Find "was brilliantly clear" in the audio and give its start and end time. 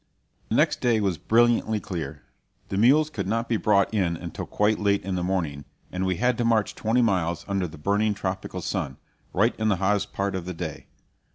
0.99-2.23